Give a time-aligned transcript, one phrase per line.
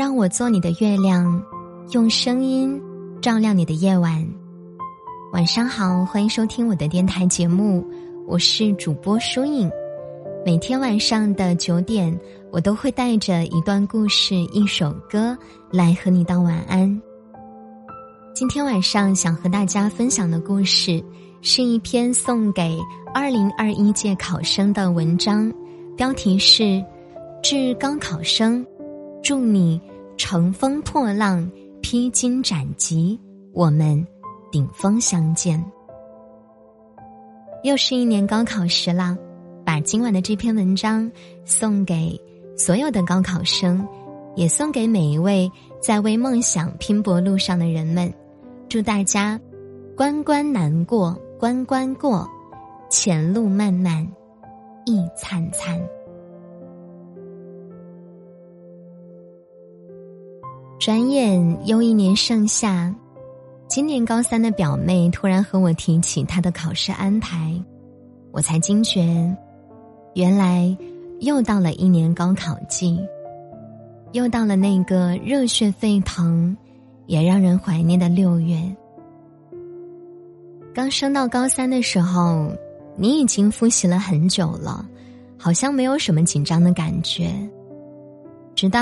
[0.00, 1.44] 让我做你的月亮，
[1.90, 2.80] 用声音
[3.20, 4.26] 照亮你的夜晚。
[5.30, 7.86] 晚上好，欢迎收听我的电台节目，
[8.26, 9.70] 我是主播舒影。
[10.42, 12.18] 每天晚上的九点，
[12.50, 15.36] 我都会带着一段故事、一首歌
[15.70, 16.98] 来和你道晚安。
[18.32, 21.04] 今天晚上想和大家分享的故事，
[21.42, 22.78] 是一篇送给
[23.12, 25.52] 二零二一届考生的文章，
[25.94, 26.62] 标题是
[27.42, 28.64] 《致高考生》，
[29.22, 29.78] 祝你。
[30.22, 33.18] 乘风破浪，披荆斩棘，
[33.54, 34.06] 我们
[34.52, 35.64] 顶峰相见。
[37.64, 39.16] 又是一年高考时了，
[39.64, 41.10] 把今晚的这篇文章
[41.46, 42.20] 送给
[42.54, 43.88] 所有的高考生，
[44.36, 48.12] 也送给每一位在为梦想拼搏路上的人们。
[48.68, 49.40] 祝大家
[49.96, 52.28] 关关难过关关过，
[52.90, 54.06] 前路漫漫
[54.84, 55.80] 亦灿灿。
[60.80, 62.90] 转眼又一年盛夏，
[63.68, 67.54] 今年高三的表妹突然和我提起她的考试安排，
[68.32, 69.36] 我才惊觉，
[70.14, 70.74] 原来
[71.20, 72.98] 又到了一年高考季，
[74.12, 76.56] 又到了那个热血沸腾，
[77.04, 78.58] 也让人怀念的六月。
[80.72, 82.50] 刚升到高三的时候，
[82.96, 84.88] 你已经复习了很久了，
[85.36, 87.30] 好像没有什么紧张的感觉，
[88.54, 88.80] 直到。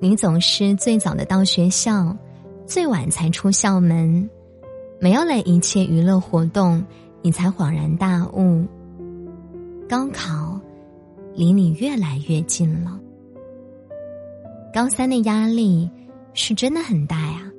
[0.00, 2.16] 你总是最早的到学校，
[2.66, 4.30] 最晚才出校门，
[5.00, 6.80] 没有了一切娱乐活动，
[7.20, 8.64] 你才恍然大悟：
[9.88, 10.60] 高考
[11.34, 12.96] 离你越来越近了。
[14.72, 15.90] 高三的压力
[16.32, 17.50] 是真的很大呀，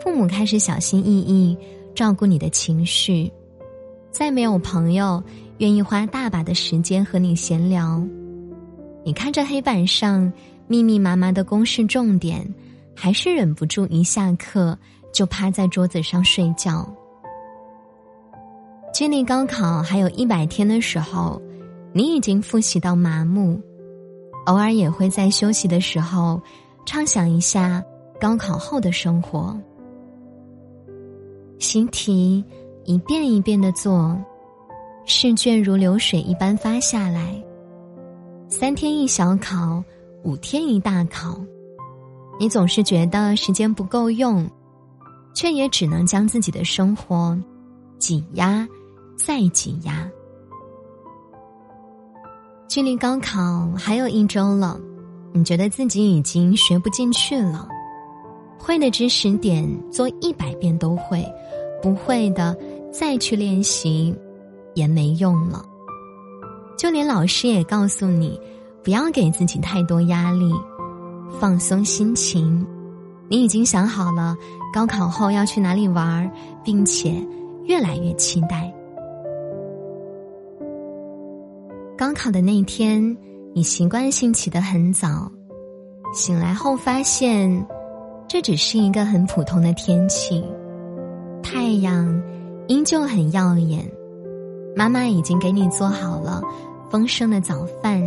[0.00, 1.58] 父母开始小心翼翼
[1.96, 3.28] 照顾你的情绪，
[4.12, 5.20] 再没有朋友
[5.58, 8.00] 愿意花大把的时间和你闲聊，
[9.02, 10.32] 你看着黑板上。
[10.70, 12.48] 密密麻麻的公式重点，
[12.94, 14.78] 还是忍不住一下课
[15.12, 16.88] 就趴在桌子上睡觉。
[18.94, 21.42] 距离高考还有一百天的时候，
[21.92, 23.60] 你已经复习到麻木，
[24.46, 26.40] 偶尔也会在休息的时候
[26.86, 27.84] 畅想一下
[28.20, 29.58] 高考后的生活。
[31.58, 32.44] 习题
[32.84, 34.16] 一遍一遍的做，
[35.04, 37.34] 试卷如流水一般发下来，
[38.48, 39.82] 三天一小考。
[40.22, 41.40] 五天一大考，
[42.38, 44.46] 你总是觉得时间不够用，
[45.34, 47.36] 却也只能将自己的生活
[47.98, 48.68] 挤压
[49.16, 50.06] 再挤压。
[52.68, 54.78] 距离高考还有一周了，
[55.32, 57.66] 你觉得自己已经学不进去了，
[58.58, 61.24] 会的知识点做一百遍都会，
[61.82, 62.54] 不会的
[62.92, 64.14] 再去练习
[64.74, 65.64] 也没用了，
[66.76, 68.38] 就连老师也告诉你。
[68.82, 70.52] 不要给自己太多压力，
[71.38, 72.66] 放松心情。
[73.28, 74.36] 你已经想好了
[74.72, 76.30] 高考后要去哪里玩，
[76.64, 77.14] 并且
[77.64, 78.72] 越来越期待。
[81.96, 83.16] 高考的那天，
[83.54, 85.30] 你习惯性起得很早，
[86.14, 87.66] 醒来后发现
[88.26, 90.42] 这只是一个很普通的天气，
[91.42, 92.20] 太阳
[92.66, 93.88] 依旧很耀眼。
[94.74, 96.42] 妈妈已经给你做好了
[96.90, 98.02] 丰盛的早饭。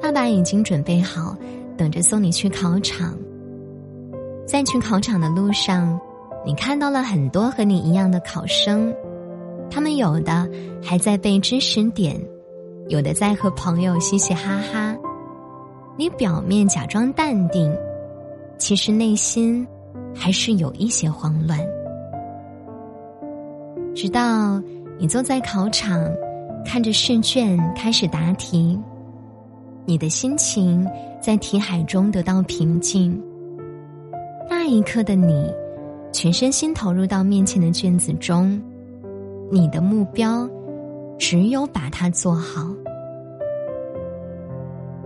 [0.00, 1.36] 爸爸已经准备好，
[1.76, 3.16] 等着送你去考场。
[4.46, 5.98] 在去考场的路上，
[6.44, 8.94] 你看到了很多和你一样的考生，
[9.70, 10.48] 他们有的
[10.82, 12.20] 还在背知识点，
[12.88, 14.96] 有的在和朋友嘻嘻哈哈。
[15.96, 17.74] 你表面假装淡定，
[18.58, 19.66] 其实内心
[20.14, 21.58] 还是有一些慌乱。
[23.94, 24.62] 直到
[24.98, 26.06] 你坐在考场，
[26.64, 28.78] 看着试卷开始答题。
[29.86, 30.84] 你的心情
[31.22, 33.18] 在题海中得到平静。
[34.50, 35.48] 那一刻的你，
[36.12, 38.60] 全身心投入到面前的卷子中，
[39.50, 40.48] 你的目标
[41.18, 42.68] 只有把它做好。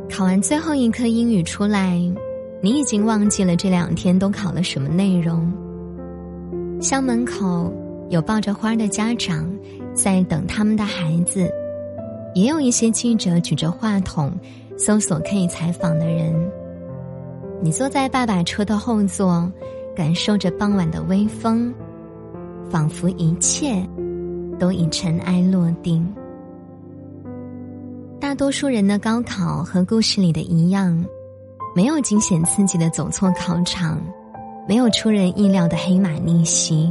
[0.08, 1.98] 考完最后一科英语出来，
[2.62, 5.52] 你已经忘记了这两天都考了什么内容。
[6.80, 7.70] 校门口
[8.08, 9.46] 有抱着花的家长
[9.92, 11.50] 在等他们的孩子，
[12.34, 14.32] 也有一些记者举着话筒。
[14.80, 16.34] 搜索可以采访的人。
[17.60, 19.52] 你坐在爸爸车的后座，
[19.94, 21.70] 感受着傍晚的微风，
[22.70, 23.86] 仿佛一切
[24.58, 26.02] 都已尘埃落定。
[28.18, 31.04] 大多数人的高考和故事里的一样，
[31.76, 34.00] 没有惊险刺激的走错考场，
[34.66, 36.90] 没有出人意料的黑马逆袭，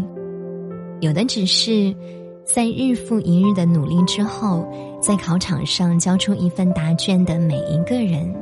[0.99, 1.95] 有的只是。
[2.51, 4.67] 在日复一日的努力之后，
[4.99, 8.35] 在考场上交出一份答卷的每一个人，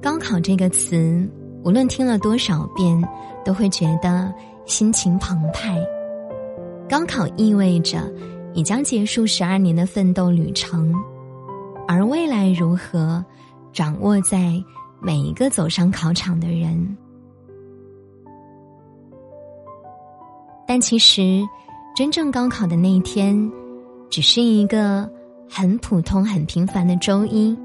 [0.00, 1.28] 高考这个词，
[1.64, 3.02] 无论听了多少遍，
[3.44, 4.32] 都会觉得
[4.66, 5.84] 心情澎湃。
[6.88, 7.98] 高考意味着
[8.54, 10.94] 你将结束十二年的奋斗旅程，
[11.88, 13.24] 而未来如何，
[13.72, 14.62] 掌握在
[15.00, 16.96] 每一个走上考场的人。
[20.68, 21.42] 但其实，
[21.94, 23.48] 真正高考的那一天，
[24.10, 25.08] 只是一个
[25.48, 27.56] 很普通、很平凡的周一。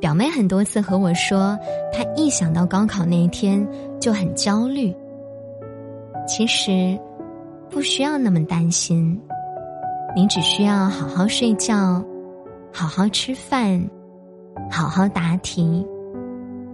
[0.00, 1.56] 表妹很多次和我说，
[1.92, 3.64] 她一想到高考那一天
[4.00, 4.92] 就很焦虑。
[6.26, 6.98] 其实，
[7.70, 9.16] 不需要那么担心，
[10.16, 12.04] 你只需要好好睡觉，
[12.72, 13.80] 好好吃饭，
[14.68, 15.86] 好好答题。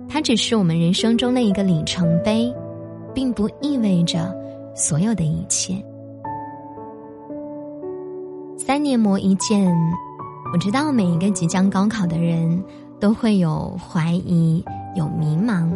[0.08, 2.50] 它只是我们人生中的一个里程碑，
[3.12, 4.34] 并不意味着
[4.74, 5.74] 所有的一切。
[8.66, 9.70] 三年磨一剑，
[10.52, 12.62] 我知道每一个即将高考的人。
[13.00, 14.64] 都会有怀疑，
[14.94, 15.68] 有迷茫，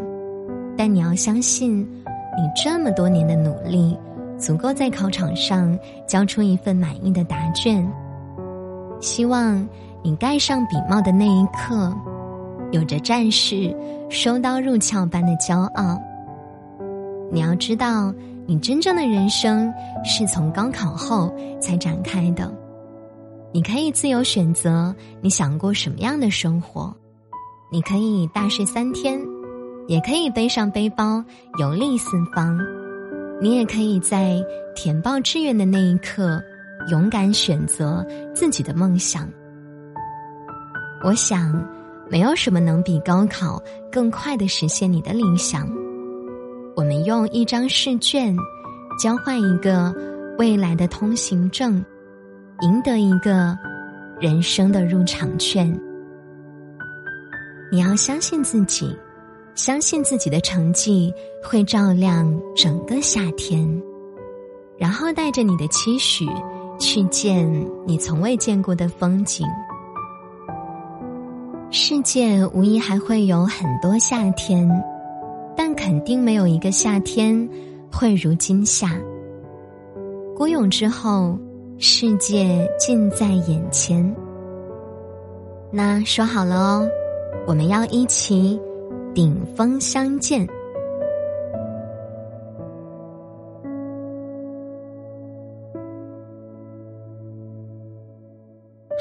[0.78, 3.94] 但你要相信，你这么多年的努力，
[4.38, 7.86] 足够在考场上交出一份满意的答卷。
[8.98, 9.68] 希望
[10.02, 11.94] 你盖上笔帽的那一刻，
[12.70, 13.76] 有着战士
[14.08, 16.00] 收刀入鞘般的骄傲。
[17.30, 18.10] 你要知道，
[18.46, 19.70] 你真正的人生
[20.02, 21.30] 是从高考后
[21.60, 22.50] 才展开的。
[23.52, 26.94] 你可以自由选择你想过什么样的生活。
[27.70, 29.20] 你可以大睡三天，
[29.86, 31.22] 也可以背上背包
[31.58, 32.58] 游历四方。
[33.40, 34.42] 你也可以在
[34.74, 36.42] 填报志愿的那一刻，
[36.90, 38.04] 勇敢选择
[38.34, 39.28] 自己的梦想。
[41.04, 41.64] 我想，
[42.10, 43.62] 没有什么能比高考
[43.92, 45.68] 更快的实现你的理想。
[46.74, 48.36] 我们用一张试卷，
[48.98, 49.94] 交换一个
[50.38, 51.84] 未来的通行证，
[52.60, 53.56] 赢得一个
[54.20, 55.72] 人生的入场券。
[57.70, 58.96] 你要相信自己，
[59.54, 61.12] 相信自己的成绩
[61.42, 62.26] 会照亮
[62.56, 63.80] 整个夏天，
[64.76, 66.26] 然后带着你的期许
[66.80, 67.48] 去见
[67.86, 69.46] 你从未见过的风景。
[71.70, 74.68] 世界无疑还会有很多夏天，
[75.54, 77.48] 但肯定没有一个夏天
[77.92, 78.98] 会如今夏。
[80.34, 81.38] 孤勇之后，
[81.80, 84.14] 世界近在眼前。
[85.70, 86.88] 那说好了哦。
[87.46, 88.60] 我们要一起
[89.14, 90.46] 顶峰相见。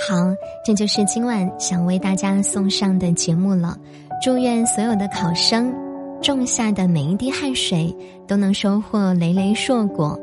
[0.08, 0.16] 好，
[0.64, 3.76] 这就是今晚想为大家送上的节目了。
[4.24, 5.74] 祝愿所有的考生
[6.22, 7.94] 种下的每一滴汗水
[8.28, 10.18] 都能收获累累硕果。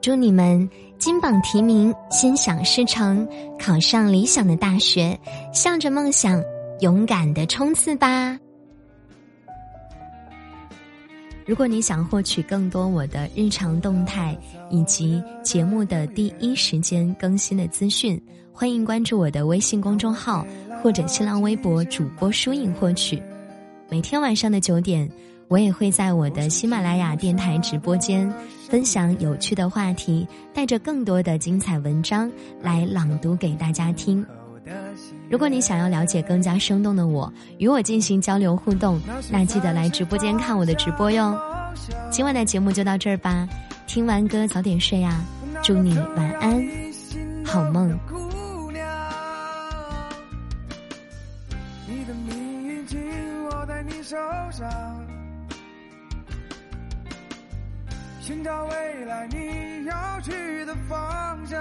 [0.00, 0.68] 祝你们
[0.98, 5.18] 金榜题名，心想事成，考上理想的大学，
[5.52, 6.42] 向着梦想。
[6.80, 8.38] 勇敢的冲刺吧！
[11.44, 14.34] 如果你想获取更多我的日常动态
[14.70, 18.18] 以及节目的第一时间更新的资讯，
[18.50, 20.46] 欢迎关注我的微信公众号
[20.82, 23.22] 或者新浪微博主播输赢获取。
[23.90, 25.06] 每天晚上的九点，
[25.50, 28.32] 我也会在我的喜马拉雅电台直播间
[28.68, 30.24] 分享有趣的话题，
[30.54, 32.30] 带着更多的精彩文章
[32.62, 34.24] 来朗读给大家听。
[35.28, 41.36] 如果你想要了解更加生动的我，与我进行交流互动，那记得来直播间看我的直播哟。
[42.12, 43.48] 今晚的节目就到这儿吧，
[43.88, 45.20] 听完歌早点睡啊，
[45.64, 46.64] 祝你晚安，
[47.44, 47.98] 好梦。
[58.30, 61.60] 寻找未来你要去的方向。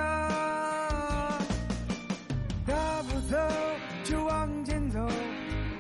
[2.64, 3.38] 大步走，
[4.04, 5.00] 就往前走，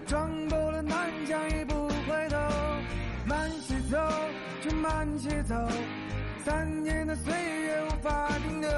[0.07, 2.37] 撞破了南墙也不回头。
[3.27, 3.97] 慢些走，
[4.63, 5.53] 就慢些走，
[6.43, 8.69] 三年的岁月无法停留。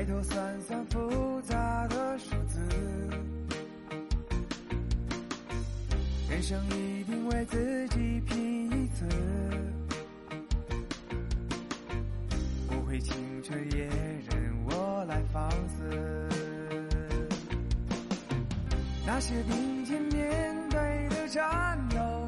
[0.00, 2.58] 埋头算算复杂的数字，
[6.26, 9.06] 人生一定为自己拼一次，
[12.66, 13.90] 不会青春也
[14.30, 16.30] 任我来放肆。
[19.06, 22.26] 那些并肩面对的战斗，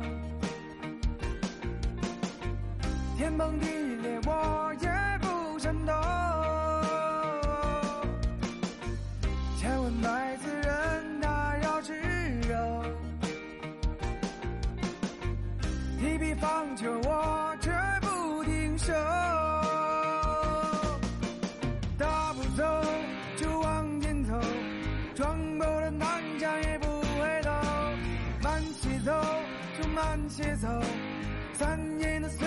[3.16, 3.66] 天崩地
[4.02, 4.90] 裂我也
[5.22, 6.21] 不颤抖。
[16.12, 17.70] 一笔放着我绝
[18.02, 18.92] 不停手
[21.96, 22.62] 大步走
[23.38, 24.34] 就往前走
[25.14, 27.50] 撞破了南墙也不回头
[28.42, 29.12] 慢些走
[29.80, 30.68] 就慢些走。
[31.54, 32.46] 三年的岁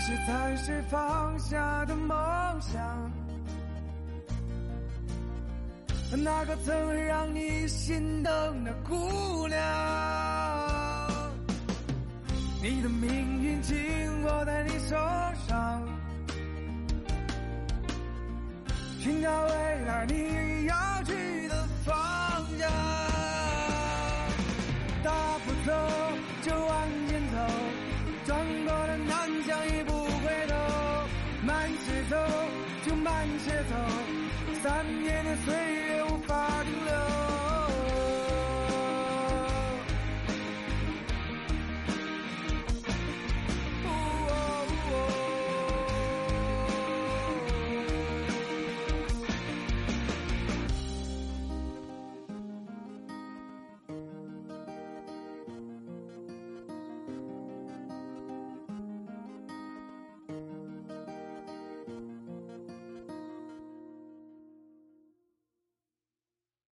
[0.00, 2.16] 那些暂时放下的梦
[2.60, 3.12] 想，
[6.22, 9.58] 那个曾让你心动的姑娘，
[12.62, 13.76] 你的命运紧
[14.22, 14.94] 握在你手
[15.48, 15.82] 上，
[19.00, 21.12] 寻找未来你要去
[33.48, 33.77] 慢